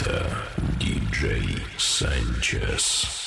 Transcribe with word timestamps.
Это 0.00 0.26
диджей 0.80 1.62
Санчес. 1.76 3.19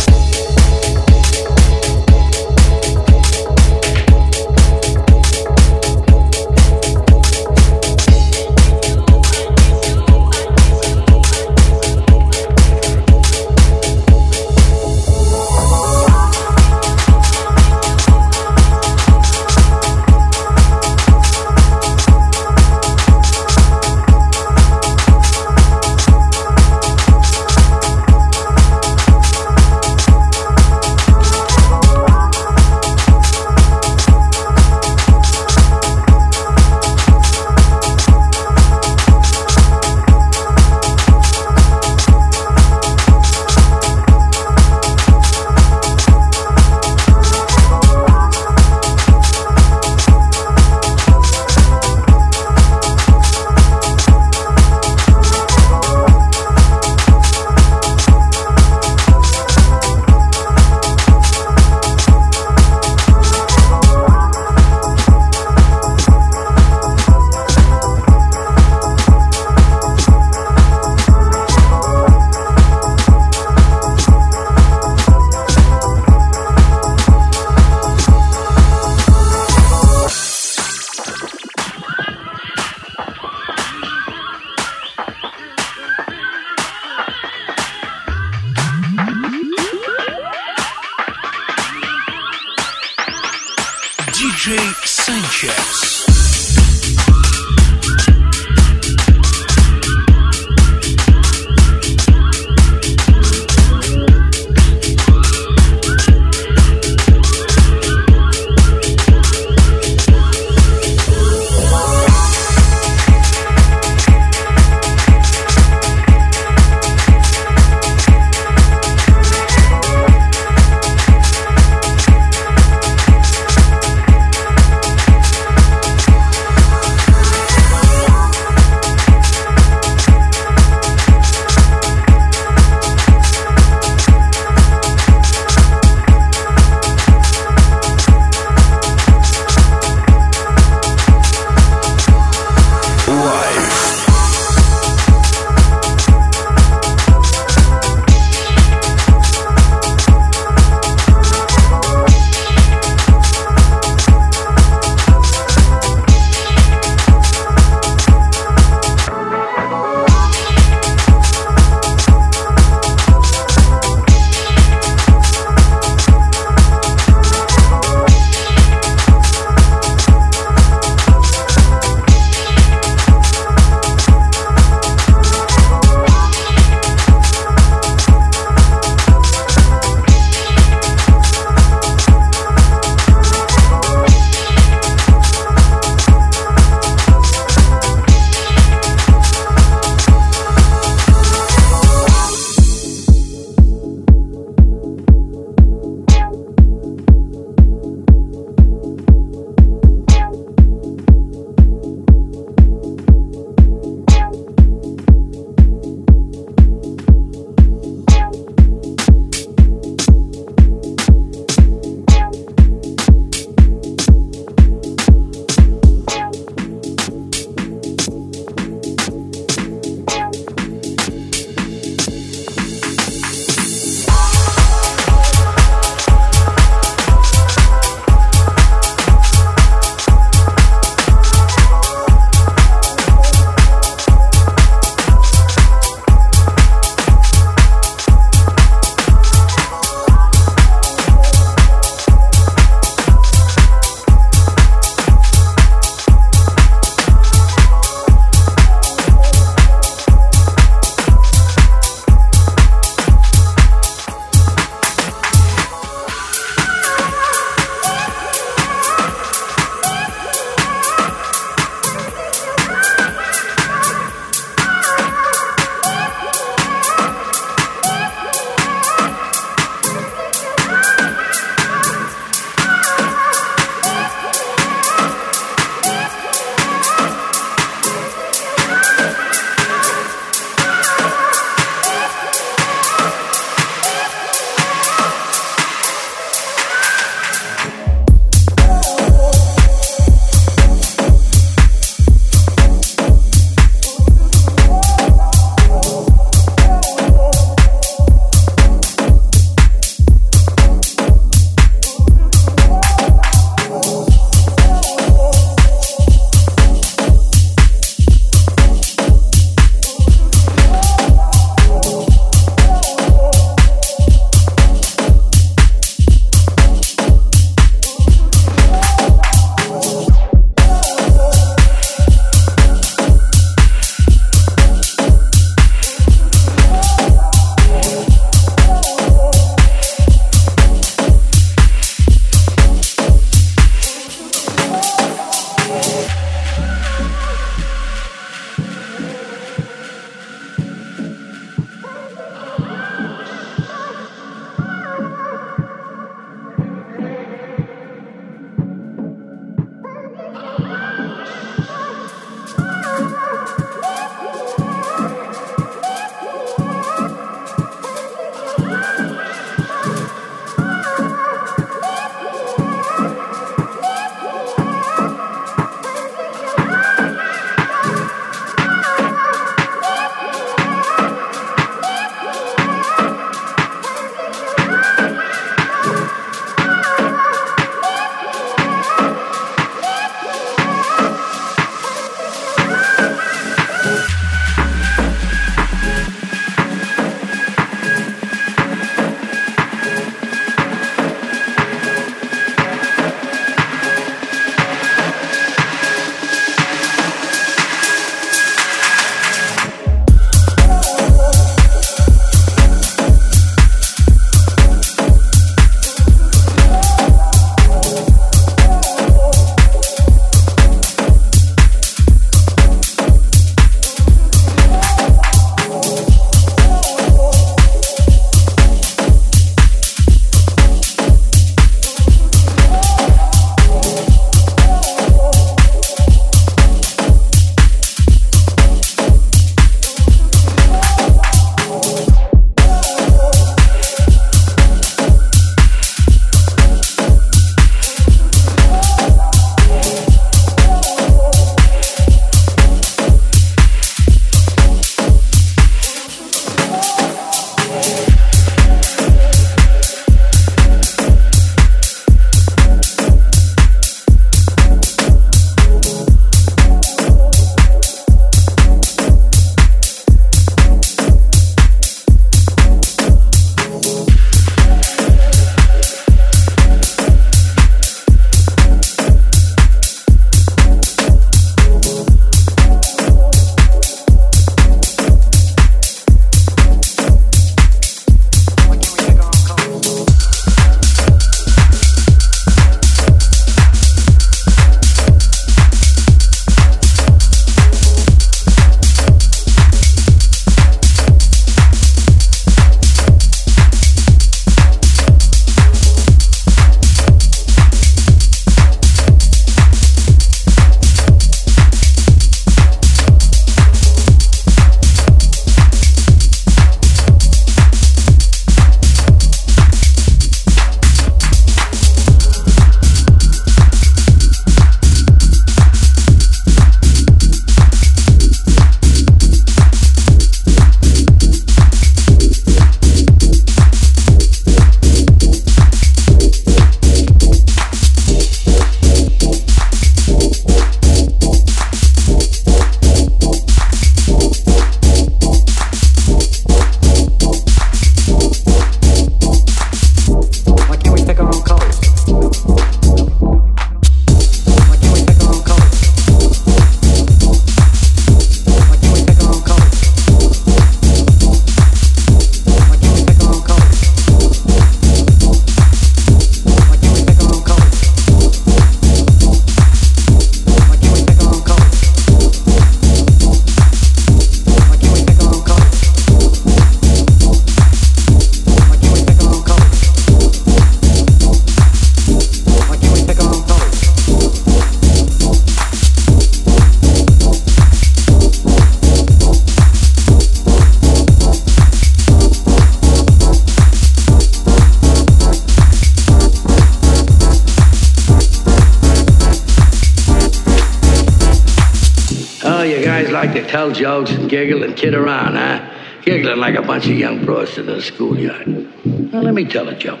To 593.40 593.46
tell 593.48 593.70
jokes 593.70 594.10
and 594.10 594.28
giggle 594.28 594.62
and 594.62 594.76
kid 594.76 594.94
around, 594.94 595.34
huh? 595.34 595.72
Giggling 596.02 596.38
like 596.38 596.54
a 596.54 596.62
bunch 596.62 596.86
of 596.86 596.96
young 596.96 597.24
bros 597.24 597.58
in 597.58 597.68
a 597.68 597.80
schoolyard. 597.80 598.46
Now, 598.84 599.20
let 599.20 599.34
me 599.34 599.44
tell 599.44 599.68
a 599.68 599.74
joke. 599.74 600.00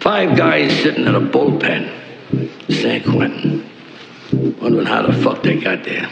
Five 0.00 0.36
guys 0.36 0.72
sitting 0.82 1.06
in 1.06 1.14
a 1.14 1.20
bullpen, 1.20 1.90
San 2.68 3.02
Quentin, 3.02 3.68
wondering 4.60 4.86
how 4.86 5.02
the 5.02 5.12
fuck 5.22 5.42
they 5.42 5.58
got 5.58 5.84
there. 5.84 6.06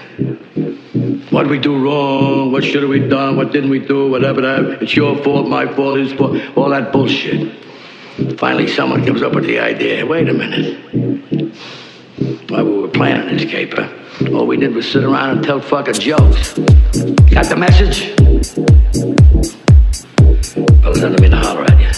What 1.31 1.43
did 1.43 1.51
we 1.51 1.59
do 1.59 1.79
wrong? 1.79 2.53
What 2.53 2.65
should 2.65 2.83
have 2.83 2.91
we 2.91 3.01
done? 3.01 3.37
What 3.37 3.53
didn't 3.53 3.71
we 3.71 3.81
do? 3.81 4.11
Whatever 4.11 4.41
that. 4.41 4.83
It's 4.83 4.97
your 4.97 5.23
fault, 5.23 5.49
my 5.49 5.73
fault, 5.75 5.99
his 5.99 6.13
fault. 6.15 6.41
All 6.57 6.71
that 6.71 6.93
bullshit. 6.93 7.53
Finally, 8.39 8.69
someone 8.69 9.05
comes 9.05 9.23
up 9.23 9.35
with 9.35 9.45
the 9.45 9.59
idea. 9.59 10.07
Wait 10.07 10.29
a 10.29 10.33
minute. 10.33 11.55
Well, 12.49 12.64
we 12.64 12.79
were 12.81 12.89
planning 12.89 13.37
this 13.37 13.51
caper. 13.51 13.93
All 14.33 14.47
we 14.47 14.57
did 14.57 14.75
was 14.75 14.91
sit 14.91 15.05
around 15.05 15.37
and 15.37 15.45
tell 15.45 15.61
fucking 15.61 15.95
jokes. 15.95 16.55
Got 17.29 17.45
the 17.51 17.57
message? 17.59 18.14
Fellas, 20.81 20.99
I 20.99 21.09
didn't 21.09 21.21
mean 21.21 21.33
to 21.33 21.37
holler 21.37 21.64
at 21.64 21.79
you. 21.79 21.89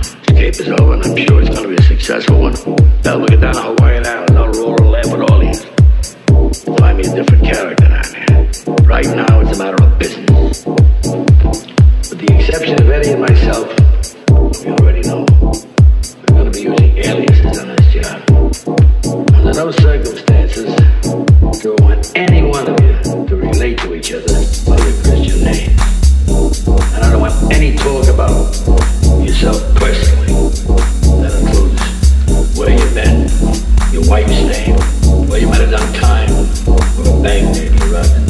Escape 0.00 0.36
cape 0.36 0.60
is 0.60 0.68
over, 0.68 0.94
and 0.94 1.04
I'm 1.04 1.16
sure 1.16 1.40
it's 1.40 1.50
gonna 1.50 1.68
be 1.68 1.76
a 1.76 1.82
successful 1.82 2.40
one. 2.40 2.54
Now 3.04 3.14
look 3.16 3.30
at 3.30 3.40
down 3.40 3.54
to 3.54 3.62
Hawaiian 3.62 4.04
and 4.04 4.36
I'll 4.36 4.48
roll 4.48 4.74
a 4.74 4.82
lab 4.90 5.06
with 5.06 5.30
all 5.30 5.38
these. 5.38 5.64
Find 6.78 6.98
me 6.98 7.04
a 7.04 7.14
different 7.14 7.44
character 7.44 7.86
down. 7.86 8.86
Right 8.86 9.06
now, 9.06 9.40
it's 9.40 9.56
a 9.56 9.62
matter 9.62 9.80
of 9.84 9.98
business. 10.00 10.66
With 10.66 12.18
the 12.18 12.34
exception 12.34 12.74
of 12.82 12.90
Eddie 12.90 13.10
and 13.10 13.20
myself, 13.20 13.68
we 14.64 14.72
already 14.72 15.02
know 15.02 15.24
we're 16.28 16.38
gonna 16.38 16.50
be 16.50 16.62
using 16.62 16.98
aliases 16.98 17.58
on 17.58 17.68
this. 17.68 17.85
Under 18.04 19.54
no 19.54 19.70
circumstances 19.70 20.66
do 21.62 21.74
I 21.78 21.82
want 21.82 22.12
any 22.14 22.42
one 22.42 22.68
of 22.68 22.78
you 22.80 23.26
to 23.26 23.36
relate 23.36 23.78
to 23.78 23.94
each 23.94 24.12
other 24.12 24.34
by 24.66 24.76
your 24.76 24.92
Christian 25.02 25.42
name. 25.42 25.70
And 26.92 27.04
I 27.04 27.10
don't 27.10 27.20
want 27.20 27.52
any 27.54 27.74
talk 27.76 28.06
about 28.08 28.54
yourself 29.24 29.62
personally. 29.76 30.34
That 31.22 31.32
includes 31.40 32.58
where 32.58 32.70
you've 32.70 32.94
been, 32.94 33.30
your 33.94 34.06
wife's 34.10 34.42
name, 34.42 34.76
where 35.28 35.40
you 35.40 35.48
might 35.48 35.60
have 35.60 35.70
done 35.70 35.94
time, 35.94 36.30
or 36.68 37.18
a 37.18 37.22
bank 37.22 37.56
maybe 37.56 37.76
you. 37.86 38.25